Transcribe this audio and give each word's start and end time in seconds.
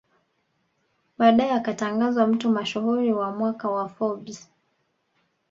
Baadae 1.17 1.51
akatangazwa 1.53 2.27
mtu 2.27 2.49
mashuhuri 2.49 3.13
wa 3.13 3.31
mwaka 3.35 3.69
wa 3.69 3.89
Forbes 3.89 4.49